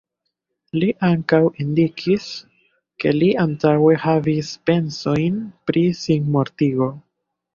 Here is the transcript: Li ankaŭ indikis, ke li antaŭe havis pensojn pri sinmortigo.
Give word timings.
Li 0.83 0.87
ankaŭ 1.07 1.41
indikis, 1.63 2.23
ke 3.03 3.11
li 3.17 3.29
antaŭe 3.43 3.99
havis 4.07 4.49
pensojn 4.71 5.37
pri 5.71 5.85
sinmortigo. 6.03 6.89